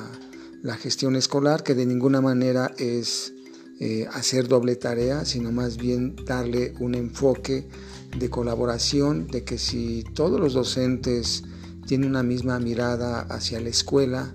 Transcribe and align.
la 0.65 0.75
gestión 0.77 1.15
escolar, 1.15 1.61
que 1.61 1.75
de 1.75 1.85
ninguna 1.85 2.21
manera 2.21 2.73
es 2.79 3.33
eh, 3.79 4.07
hacer 4.11 4.47
doble 4.47 4.75
tarea, 4.75 5.23
sino 5.23 5.51
más 5.51 5.77
bien 5.77 6.15
darle 6.25 6.73
un 6.79 6.95
enfoque 6.95 7.67
de 8.17 8.31
colaboración, 8.31 9.27
de 9.27 9.43
que 9.43 9.59
si 9.59 10.03
todos 10.15 10.39
los 10.39 10.53
docentes 10.53 11.43
tienen 11.85 12.09
una 12.09 12.23
misma 12.23 12.57
mirada 12.59 13.21
hacia 13.29 13.61
la 13.61 13.69
escuela, 13.69 14.33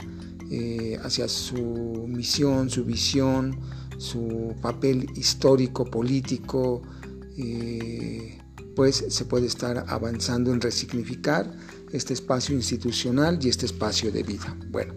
eh, 0.53 1.01
hacia 1.03 1.27
su 1.27 2.07
misión, 2.07 2.71
su 2.71 2.85
visión, 2.85 3.59
su 3.99 4.55
papel 4.63 5.09
histórico, 5.17 5.85
político, 5.85 6.83
eh, 7.39 8.39
pues 8.77 9.05
se 9.09 9.25
puede 9.25 9.49
estar 9.49 9.85
avanzando 9.89 10.53
en 10.53 10.61
resignificar 10.61 11.53
este 11.93 12.15
espacio 12.15 12.55
institucional 12.55 13.39
y 13.43 13.49
este 13.49 13.67
espacio 13.67 14.11
de 14.13 14.23
vida. 14.23 14.57
Bueno, 14.71 14.95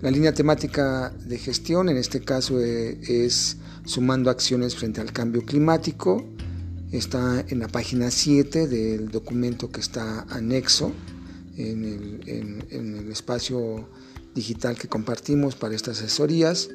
la 0.00 0.10
línea 0.10 0.32
temática 0.32 1.10
de 1.10 1.38
gestión 1.38 1.88
en 1.88 1.96
este 1.96 2.20
caso 2.20 2.60
eh, 2.60 2.98
es 3.08 3.56
sumando 3.84 4.30
acciones 4.30 4.76
frente 4.76 5.00
al 5.00 5.12
cambio 5.12 5.44
climático. 5.44 6.24
Está 6.92 7.44
en 7.48 7.58
la 7.58 7.68
página 7.68 8.10
7 8.10 8.68
del 8.68 9.10
documento 9.10 9.70
que 9.70 9.80
está 9.80 10.22
anexo 10.30 10.92
en 11.56 11.84
el, 11.84 12.64
en 12.70 12.96
el 12.96 13.10
espacio 13.10 13.88
digital 14.34 14.76
que 14.76 14.88
compartimos 14.88 15.54
para 15.54 15.74
estas 15.74 15.98
asesorías 15.98 16.68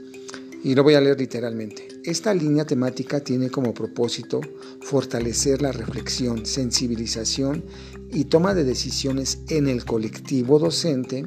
y 0.63 0.75
lo 0.75 0.83
voy 0.83 0.95
a 0.95 1.01
leer 1.01 1.19
literalmente. 1.19 1.87
Esta 2.03 2.33
línea 2.33 2.65
temática 2.65 3.19
tiene 3.21 3.49
como 3.49 3.73
propósito 3.73 4.41
fortalecer 4.81 5.61
la 5.61 5.71
reflexión, 5.71 6.45
sensibilización 6.45 7.63
y 8.11 8.25
toma 8.25 8.53
de 8.53 8.63
decisiones 8.63 9.39
en 9.49 9.67
el 9.67 9.85
colectivo 9.85 10.59
docente 10.59 11.25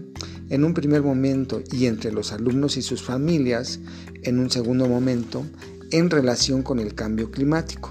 en 0.51 0.65
un 0.65 0.75
primer 0.75 1.03
momento 1.03 1.63
y 1.73 1.87
entre 1.87 2.13
los 2.13 2.33
alumnos 2.33 2.77
y 2.77 2.83
sus 2.83 3.03
familias 3.03 3.81
en 4.23 4.39
un 4.39 4.51
segundo 4.51 4.87
momento 4.89 5.45
en 5.91 6.11
relación 6.11 6.63
con 6.63 6.79
el 6.79 6.95
cambio 6.95 7.31
climático, 7.31 7.91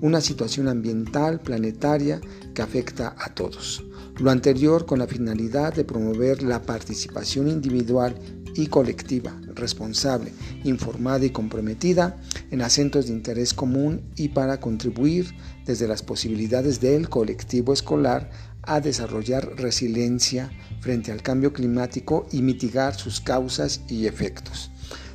una 0.00 0.20
situación 0.20 0.68
ambiental 0.68 1.40
planetaria 1.40 2.20
que 2.54 2.62
afecta 2.62 3.14
a 3.18 3.34
todos. 3.34 3.84
Lo 4.18 4.30
anterior 4.30 4.86
con 4.86 4.98
la 4.98 5.06
finalidad 5.06 5.74
de 5.74 5.84
promover 5.84 6.42
la 6.42 6.62
participación 6.62 7.48
individual 7.48 8.14
y 8.54 8.66
colectiva, 8.68 9.38
responsable, 9.54 10.32
informada 10.64 11.24
y 11.24 11.30
comprometida 11.30 12.20
en 12.50 12.62
acentos 12.62 13.06
de 13.06 13.12
interés 13.12 13.54
común 13.54 14.10
y 14.16 14.28
para 14.28 14.60
contribuir 14.60 15.34
desde 15.64 15.88
las 15.88 16.02
posibilidades 16.02 16.80
del 16.80 17.08
colectivo 17.08 17.72
escolar 17.72 18.30
a 18.62 18.80
desarrollar 18.80 19.56
resiliencia 19.56 20.50
frente 20.80 21.12
al 21.12 21.22
cambio 21.22 21.52
climático 21.52 22.26
y 22.32 22.42
mitigar 22.42 22.94
sus 22.94 23.20
causas 23.20 23.80
y 23.88 24.06
efectos. 24.06 24.70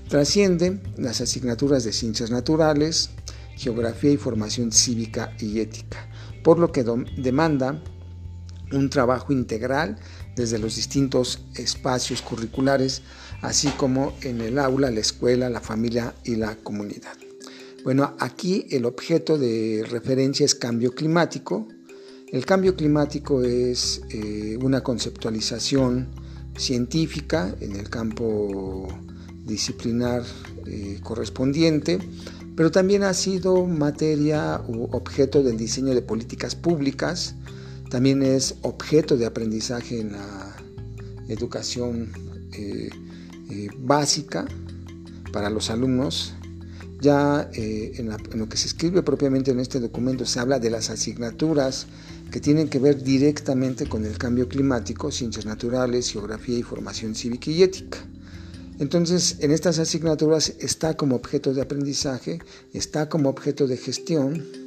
Trasciende 0.07 0.81
las 0.97 1.21
asignaturas 1.21 1.83
de 1.83 1.93
ciencias 1.93 2.31
naturales, 2.31 3.11
geografía 3.55 4.11
y 4.11 4.17
formación 4.17 4.71
cívica 4.71 5.33
y 5.39 5.59
ética, 5.59 6.07
por 6.43 6.59
lo 6.59 6.71
que 6.71 6.83
demanda 7.17 7.81
un 8.71 8.89
trabajo 8.89 9.33
integral 9.33 9.97
desde 10.35 10.59
los 10.59 10.75
distintos 10.75 11.39
espacios 11.55 12.21
curriculares, 12.21 13.01
así 13.41 13.69
como 13.69 14.13
en 14.21 14.41
el 14.41 14.59
aula, 14.59 14.91
la 14.91 14.99
escuela, 14.99 15.49
la 15.49 15.61
familia 15.61 16.13
y 16.23 16.35
la 16.35 16.55
comunidad. 16.55 17.15
Bueno, 17.83 18.15
aquí 18.19 18.67
el 18.69 18.85
objeto 18.85 19.37
de 19.37 19.85
referencia 19.89 20.45
es 20.45 20.53
cambio 20.53 20.93
climático. 20.93 21.67
El 22.31 22.45
cambio 22.45 22.75
climático 22.75 23.43
es 23.43 24.01
eh, 24.09 24.57
una 24.61 24.81
conceptualización 24.81 26.09
científica 26.55 27.55
en 27.59 27.75
el 27.75 27.89
campo 27.89 28.87
disciplinar 29.45 30.23
eh, 30.67 30.99
correspondiente, 31.01 31.99
pero 32.55 32.71
también 32.71 33.03
ha 33.03 33.13
sido 33.13 33.65
materia 33.65 34.61
u 34.67 34.83
objeto 34.91 35.41
del 35.41 35.57
diseño 35.57 35.95
de 35.95 36.01
políticas 36.01 36.55
públicas, 36.55 37.35
también 37.91 38.23
es 38.23 38.55
objeto 38.61 39.17
de 39.17 39.25
aprendizaje 39.25 39.99
en 39.99 40.13
la 40.13 40.55
educación 41.27 42.09
eh, 42.53 42.89
eh, 43.49 43.67
básica 43.79 44.45
para 45.33 45.49
los 45.49 45.69
alumnos. 45.69 46.33
Ya 47.01 47.49
eh, 47.53 47.91
en, 47.97 48.09
lo 48.39 48.47
que 48.47 48.55
se 48.55 48.67
escribe 48.67 49.03
propiamente 49.03 49.51
en 49.51 49.59
este 49.59 49.81
documento 49.81 50.25
se 50.25 50.39
habla 50.39 50.57
de 50.57 50.69
las 50.69 50.89
asignaturas 50.89 51.87
que 52.31 52.39
tienen 52.39 52.69
que 52.69 52.79
ver 52.79 53.03
directamente 53.03 53.85
con 53.87 54.05
el 54.05 54.17
cambio 54.17 54.47
climático, 54.47 55.11
ciencias 55.11 55.45
naturales, 55.45 56.09
geografía 56.13 56.57
y 56.57 56.63
formación 56.63 57.13
cívica 57.13 57.51
y 57.51 57.61
ética. 57.61 57.97
Entonces, 58.79 59.35
en 59.41 59.51
estas 59.51 59.79
asignaturas 59.79 60.53
está 60.59 60.95
como 60.95 61.17
objeto 61.17 61.53
de 61.53 61.61
aprendizaje, 61.61 62.39
está 62.73 63.09
como 63.09 63.29
objeto 63.29 63.67
de 63.67 63.75
gestión, 63.75 64.60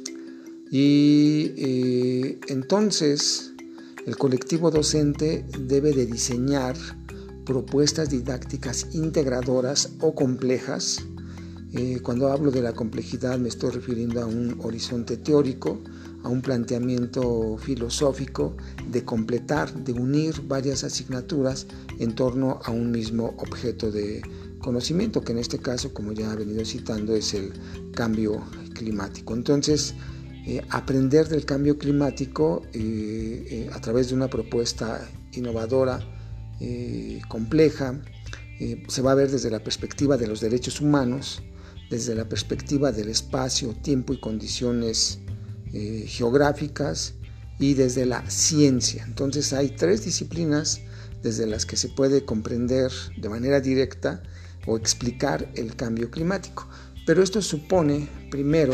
y 0.77 1.53
eh, 1.55 2.39
entonces 2.49 3.53
el 4.05 4.17
colectivo 4.17 4.71
docente 4.71 5.45
debe 5.57 5.93
de 5.93 6.05
diseñar 6.05 6.75
propuestas 7.45 8.09
didácticas 8.09 8.87
integradoras 8.91 9.93
o 10.01 10.13
complejas. 10.13 11.05
Eh, 11.71 12.01
cuando 12.03 12.29
hablo 12.29 12.51
de 12.51 12.61
la 12.61 12.73
complejidad 12.73 13.39
me 13.39 13.47
estoy 13.47 13.69
refiriendo 13.71 14.21
a 14.21 14.25
un 14.25 14.59
horizonte 14.61 15.15
teórico, 15.15 15.79
a 16.23 16.27
un 16.27 16.41
planteamiento 16.41 17.57
filosófico 17.57 18.57
de 18.91 19.05
completar, 19.05 19.73
de 19.73 19.93
unir 19.93 20.41
varias 20.45 20.83
asignaturas 20.83 21.67
en 21.99 22.15
torno 22.15 22.59
a 22.65 22.71
un 22.71 22.91
mismo 22.91 23.33
objeto 23.37 23.91
de 23.91 24.21
conocimiento, 24.59 25.21
que 25.21 25.31
en 25.31 25.37
este 25.37 25.57
caso, 25.57 25.93
como 25.93 26.11
ya 26.11 26.33
he 26.33 26.35
venido 26.35 26.65
citando, 26.65 27.15
es 27.15 27.33
el 27.33 27.53
cambio 27.93 28.43
climático. 28.73 29.33
Entonces, 29.33 29.95
eh, 30.47 30.61
aprender 30.69 31.27
del 31.27 31.43
cambio 31.43 31.79
climático 31.79 32.61
eh, 32.71 32.79
eh, 33.49 33.69
a 33.73 33.81
través 33.81 34.09
de 34.09 34.15
una 34.15 34.29
propuesta 34.29 35.09
innovadora, 35.31 35.99
compleja, 37.27 38.01
se 38.87 39.01
va 39.01 39.11
a 39.11 39.15
ver 39.15 39.29
desde 39.29 39.49
la 39.51 39.59
perspectiva 39.59 40.15
de 40.15 40.25
los 40.25 40.39
derechos 40.39 40.79
humanos, 40.79 41.43
desde 41.89 42.15
la 42.15 42.29
perspectiva 42.29 42.93
del 42.93 43.09
espacio, 43.09 43.73
tiempo 43.73 44.13
y 44.13 44.19
condiciones 44.21 45.19
geográficas 46.05 47.15
y 47.59 47.73
desde 47.73 48.05
la 48.05 48.29
ciencia. 48.29 49.03
Entonces 49.05 49.51
hay 49.51 49.71
tres 49.71 50.05
disciplinas 50.05 50.79
desde 51.21 51.45
las 51.45 51.65
que 51.65 51.75
se 51.75 51.89
puede 51.89 52.23
comprender 52.23 52.89
de 53.17 53.27
manera 53.27 53.59
directa 53.59 54.23
o 54.65 54.77
explicar 54.77 55.51
el 55.55 55.75
cambio 55.75 56.09
climático. 56.09 56.69
Pero 57.05 57.21
esto 57.21 57.41
supone, 57.41 58.07
primero, 58.31 58.73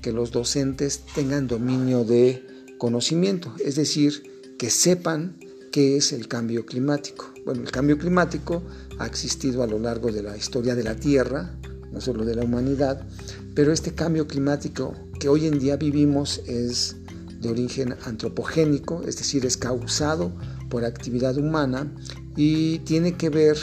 que 0.00 0.12
los 0.12 0.30
docentes 0.30 1.04
tengan 1.14 1.46
dominio 1.46 2.04
de 2.04 2.46
conocimiento, 2.78 3.54
es 3.64 3.76
decir, 3.76 4.22
que 4.58 4.70
sepan 4.70 5.36
qué 5.70 5.96
es 5.96 6.12
el 6.12 6.28
cambio 6.28 6.66
climático. 6.66 7.32
Bueno, 7.44 7.62
el 7.62 7.70
cambio 7.70 7.98
climático 7.98 8.62
ha 8.98 9.06
existido 9.06 9.62
a 9.62 9.66
lo 9.66 9.78
largo 9.78 10.10
de 10.10 10.22
la 10.22 10.36
historia 10.36 10.74
de 10.74 10.84
la 10.84 10.96
Tierra, 10.96 11.56
no 11.92 12.00
solo 12.00 12.24
de 12.24 12.34
la 12.34 12.44
humanidad, 12.44 13.06
pero 13.54 13.72
este 13.72 13.94
cambio 13.94 14.26
climático 14.26 14.94
que 15.18 15.28
hoy 15.28 15.46
en 15.46 15.58
día 15.58 15.76
vivimos 15.76 16.40
es 16.46 16.96
de 17.40 17.48
origen 17.48 17.94
antropogénico, 18.04 19.02
es 19.02 19.16
decir, 19.16 19.46
es 19.46 19.56
causado 19.56 20.32
por 20.68 20.84
actividad 20.84 21.36
humana 21.36 21.92
y 22.36 22.78
tiene 22.80 23.16
que 23.16 23.30
ver 23.30 23.58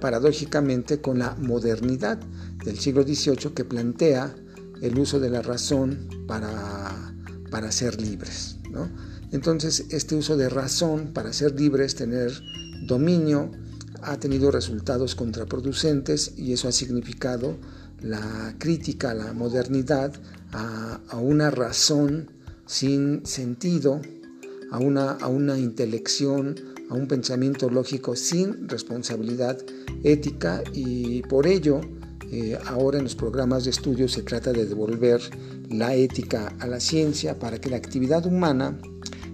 paradójicamente 0.00 1.00
con 1.00 1.20
la 1.20 1.36
modernidad 1.36 2.18
del 2.64 2.78
siglo 2.78 3.04
XVIII 3.04 3.52
que 3.54 3.64
plantea 3.64 4.34
el 4.82 4.98
uso 4.98 5.20
de 5.20 5.30
la 5.30 5.42
razón 5.42 6.08
para, 6.26 7.14
para 7.50 7.72
ser 7.72 8.00
libres. 8.00 8.58
Entonces, 9.32 9.86
este 9.90 10.14
uso 10.14 10.36
de 10.36 10.48
razón 10.48 11.12
para 11.12 11.32
ser 11.32 11.58
libres, 11.58 11.94
tener 11.94 12.32
dominio, 12.86 13.50
ha 14.02 14.18
tenido 14.18 14.50
resultados 14.50 15.14
contraproducentes 15.14 16.32
y 16.36 16.52
eso 16.52 16.68
ha 16.68 16.72
significado 16.72 17.56
la 18.00 18.54
crítica 18.58 19.10
a 19.10 19.14
la 19.14 19.32
modernidad, 19.32 20.14
a, 20.52 21.00
una 21.20 21.50
razón 21.50 22.30
sin 22.66 23.26
sentido, 23.26 24.00
a 24.70 24.78
una, 24.78 25.12
a 25.12 25.26
una 25.26 25.58
intelección, 25.58 26.54
a 26.90 26.94
un 26.94 27.08
pensamiento 27.08 27.68
lógico 27.68 28.14
sin 28.14 28.68
responsabilidad 28.68 29.58
ética 30.04 30.62
y 30.72 31.22
por 31.22 31.46
ello 31.46 31.80
eh, 32.30 32.58
ahora 32.66 32.98
en 32.98 33.04
los 33.04 33.14
programas 33.14 33.64
de 33.64 33.70
estudio 33.70 34.06
se 34.08 34.22
trata 34.22 34.52
de 34.52 34.66
devolver 34.66 35.20
la 35.70 35.94
ética 35.94 36.54
a 36.58 36.66
la 36.66 36.78
ciencia 36.78 37.38
para 37.38 37.58
que 37.60 37.70
la 37.70 37.76
actividad 37.76 38.26
humana 38.26 38.78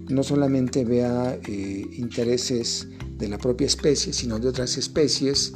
no 0.09 0.23
solamente 0.23 0.85
vea 0.85 1.39
eh, 1.49 1.87
intereses 1.97 2.87
de 3.17 3.29
la 3.29 3.39
propia 3.39 3.67
especie, 3.67 4.13
sino 4.13 4.39
de 4.39 4.49
otras 4.49 4.77
especies 4.77 5.55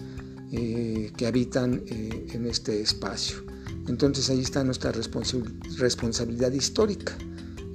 eh, 0.51 1.13
que 1.17 1.27
habitan 1.27 1.83
en 1.89 2.47
este 2.47 2.81
espacio. 2.81 3.39
Entonces 3.89 4.31
ahí 4.31 4.41
está 4.41 4.65
nuestra 4.65 4.93
responsabilidad 4.93 6.53
histórica 6.53 7.17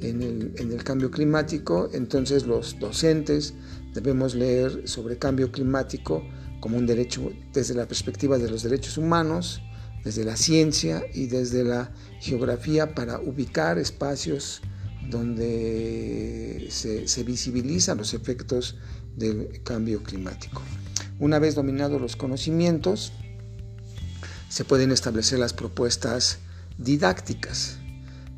en 0.02 0.22
el, 0.22 0.54
en 0.58 0.72
el 0.72 0.84
cambio 0.84 1.10
climático. 1.10 1.90
Entonces 1.94 2.46
los 2.46 2.80
docentes 2.80 3.54
debemos 3.94 4.36
leer 4.36 4.88
sobre 4.88 5.18
cambio 5.18 5.52
climático 5.52 6.24
como 6.64 6.78
un 6.78 6.86
derecho 6.86 7.30
desde 7.52 7.74
la 7.74 7.90
perspectiva 7.90 8.38
de 8.38 8.50
los 8.50 8.64
derechos 8.64 8.98
humanos, 8.98 9.62
desde 10.06 10.24
la 10.24 10.38
ciencia 10.38 11.04
y 11.14 11.26
desde 11.28 11.66
la 11.66 11.92
geografía 12.22 12.96
para 12.96 13.20
ubicar 13.20 13.78
espacios 13.78 14.62
donde 15.10 16.68
se, 16.70 17.10
se 17.10 17.24
visibilizan 17.26 17.98
los 17.98 18.14
efectos 18.14 18.78
del 19.18 19.62
cambio 19.64 20.04
climático. 20.04 20.62
Una 21.20 21.38
vez 21.38 21.54
dominados 21.54 22.00
los 22.00 22.16
conocimientos, 22.16 23.12
se 24.48 24.64
pueden 24.64 24.94
establecer 24.94 25.40
las 25.40 25.52
propuestas 25.52 26.38
didácticas 26.78 27.78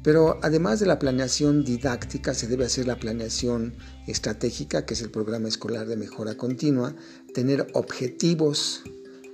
pero 0.06 0.38
además 0.44 0.80
de 0.80 0.86
la 0.86 1.00
planeación 1.00 1.64
didáctica, 1.64 2.36
se 2.36 2.46
debe 2.46 2.66
hacer 2.66 2.86
la 2.86 3.00
planeación 3.00 3.74
estratégica, 4.06 4.86
que 4.86 4.94
es 4.94 5.02
el 5.02 5.10
programa 5.10 5.48
escolar 5.48 5.88
de 5.88 5.98
mejora 5.98 6.38
continua, 6.38 6.96
tener 7.34 7.66
objetivos 7.74 8.84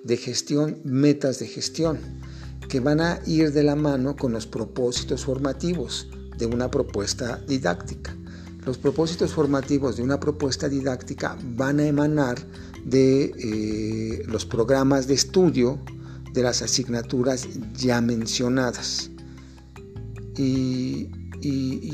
de 0.05 0.15
gestión, 0.15 0.77
metas 0.85 1.39
de 1.39 1.47
gestión, 1.47 1.99
que 2.69 2.79
van 2.79 3.01
a 3.01 3.19
ir 3.25 3.51
de 3.51 3.63
la 3.63 3.75
mano 3.75 4.15
con 4.15 4.31
los 4.31 4.47
propósitos 4.47 5.25
formativos 5.25 6.07
de 6.37 6.45
una 6.45 6.71
propuesta 6.71 7.43
didáctica. 7.45 8.15
Los 8.65 8.77
propósitos 8.77 9.33
formativos 9.33 9.97
de 9.97 10.03
una 10.03 10.21
propuesta 10.21 10.69
didáctica 10.69 11.37
van 11.53 11.81
a 11.81 11.85
emanar 11.85 12.37
de 12.85 13.23
eh, 13.25 14.23
los 14.25 14.45
programas 14.45 15.05
de 15.05 15.15
estudio 15.15 15.79
de 16.31 16.43
las 16.43 16.61
asignaturas 16.61 17.45
ya 17.73 17.99
mencionadas. 17.99 19.10
Y, 20.37 21.09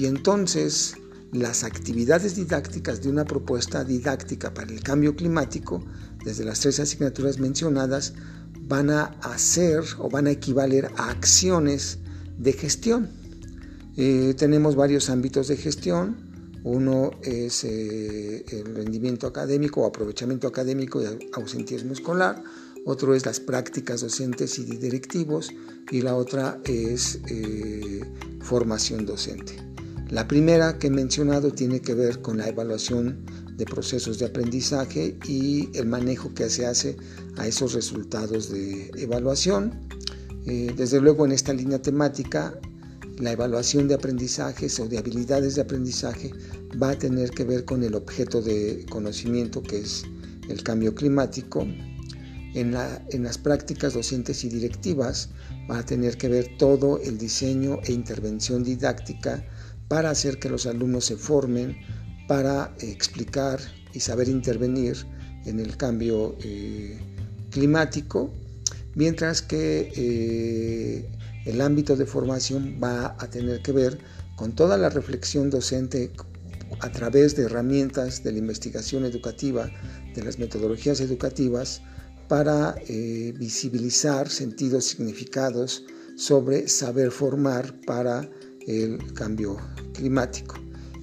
entonces 0.05 0.95
las 1.31 1.63
actividades 1.63 2.35
didácticas 2.35 3.01
de 3.01 3.09
una 3.09 3.25
propuesta 3.25 3.83
didáctica 3.83 4.53
para 4.53 4.71
el 4.71 4.81
cambio 4.81 5.15
climático, 5.15 5.83
desde 6.23 6.45
las 6.45 6.59
tres 6.61 6.79
asignaturas 6.79 7.39
mencionadas, 7.39 8.13
van 8.61 8.89
a 8.89 9.05
hacer 9.21 9.83
o 9.99 10.09
van 10.09 10.27
a 10.27 10.31
equivaler 10.31 10.89
a 10.97 11.09
acciones 11.09 11.99
de 12.37 12.53
gestión. 12.53 13.09
Eh, 13.97 14.33
tenemos 14.37 14.75
varios 14.75 15.09
ámbitos 15.09 15.47
de 15.47 15.57
gestión. 15.57 16.17
Uno 16.63 17.11
es 17.23 17.63
eh, 17.63 18.45
el 18.49 18.75
rendimiento 18.75 19.27
académico 19.27 19.81
o 19.81 19.87
aprovechamiento 19.87 20.47
académico 20.47 21.01
y 21.01 21.29
ausentismo 21.33 21.93
escolar 21.93 22.43
otro 22.87 23.13
es 23.13 23.25
las 23.25 23.41
prácticas 23.41 23.99
docentes 23.99 24.57
y 24.59 24.63
directivos 24.63 25.51
y 25.91 26.01
la 26.01 26.15
otra 26.15 26.61
es 26.63 27.19
eh, 27.29 28.01
formación 28.39 29.05
docente. 29.05 29.57
La 30.09 30.25
primera 30.25 30.79
que 30.79 30.87
he 30.87 30.89
mencionado 30.89 31.51
tiene 31.51 31.81
que 31.81 31.93
ver 31.93 32.21
con 32.21 32.37
la 32.37 32.47
evaluación 32.47 33.25
de 33.57 33.65
procesos 33.65 34.19
de 34.19 34.27
aprendizaje 34.27 35.17
y 35.27 35.67
el 35.77 35.85
manejo 35.85 36.33
que 36.33 36.49
se 36.49 36.65
hace 36.65 36.95
a 37.35 37.45
esos 37.45 37.73
resultados 37.73 38.53
de 38.53 38.89
evaluación. 38.95 39.73
Eh, 40.45 40.73
desde 40.77 41.01
luego 41.01 41.25
en 41.25 41.33
esta 41.33 41.51
línea 41.53 41.81
temática 41.81 42.57
la 43.19 43.33
evaluación 43.33 43.89
de 43.89 43.95
aprendizajes 43.95 44.79
o 44.79 44.87
de 44.87 44.97
habilidades 44.97 45.55
de 45.55 45.61
aprendizaje 45.61 46.31
va 46.81 46.91
a 46.91 46.97
tener 46.97 47.31
que 47.31 47.43
ver 47.43 47.65
con 47.65 47.83
el 47.83 47.95
objeto 47.95 48.41
de 48.41 48.85
conocimiento 48.89 49.61
que 49.61 49.79
es 49.79 50.05
el 50.47 50.63
cambio 50.63 50.95
climático 50.95 51.67
en, 52.53 52.71
las 53.23 53.37
prácticas 53.37 53.93
docentes 53.93 54.43
y 54.43 54.49
directivas 54.49 55.29
va 55.69 55.79
a 55.79 55.85
tener 55.85 56.17
que 56.17 56.27
ver 56.27 56.57
todo 56.57 56.99
el 57.01 57.17
diseño 57.17 57.79
e 57.83 57.91
intervención 57.91 58.63
didáctica 58.63 59.45
para 59.87 60.09
hacer 60.09 60.39
que 60.39 60.49
los 60.49 60.65
alumnos 60.65 61.05
se 61.05 61.17
formen, 61.17 61.77
para 62.27 62.75
explicar 62.79 63.59
y 63.93 63.99
saber 63.99 64.27
intervenir 64.27 64.97
en 65.45 65.59
el 65.59 65.77
cambio 65.77 66.35
eh, 66.43 66.99
climático, 67.51 68.33
mientras 68.95 69.41
que 69.41 69.91
eh, 69.95 71.09
el 71.45 71.61
ámbito 71.61 71.95
de 71.95 72.05
formación 72.05 72.79
va 72.83 73.15
a 73.19 73.29
tener 73.29 73.61
que 73.61 73.71
ver 73.71 73.99
con 74.35 74.53
toda 74.53 74.77
la 74.77 74.89
reflexión 74.89 75.49
docente 75.49 76.11
a 76.79 76.91
través 76.91 77.35
de 77.35 77.43
herramientas 77.43 78.23
de 78.23 78.33
la 78.33 78.39
investigación 78.39 79.05
educativa, 79.05 79.69
de 80.13 80.23
las 80.23 80.37
metodologías 80.37 80.99
educativas, 80.99 81.81
para 82.27 82.75
eh, 82.87 83.33
visibilizar 83.37 84.29
sentidos 84.29 84.85
significados 84.85 85.85
sobre 86.15 86.67
saber 86.67 87.11
formar 87.11 87.79
para 87.81 88.29
el 88.65 89.13
cambio 89.13 89.57
climático. 89.93 90.55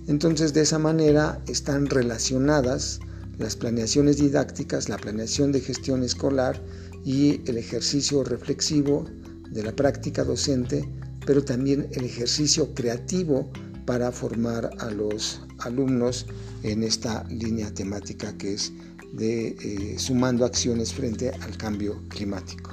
Entonces 0.06 0.52
de 0.52 0.62
esa 0.62 0.78
manera 0.78 1.42
están 1.48 1.86
relacionadas 1.86 3.00
las 3.38 3.56
planeaciones 3.56 4.18
didácticas, 4.18 4.88
la 4.88 4.96
planeación 4.96 5.50
de 5.50 5.60
gestión 5.60 6.02
escolar 6.02 6.60
y 7.04 7.40
el 7.48 7.58
ejercicio 7.58 8.22
reflexivo 8.22 9.06
de 9.50 9.62
la 9.62 9.74
práctica 9.74 10.24
docente, 10.24 10.88
pero 11.26 11.44
también 11.44 11.88
el 11.92 12.04
ejercicio 12.04 12.74
creativo 12.74 13.50
para 13.86 14.12
formar 14.12 14.70
a 14.78 14.90
los 14.90 15.40
alumnos 15.58 16.26
en 16.62 16.82
esta 16.82 17.24
línea 17.28 17.72
temática 17.72 18.36
que 18.36 18.54
es 18.54 18.72
de 19.16 19.56
eh, 19.62 19.98
sumando 19.98 20.44
acciones 20.44 20.92
frente 20.92 21.30
al 21.30 21.56
cambio 21.56 22.02
climático. 22.08 22.72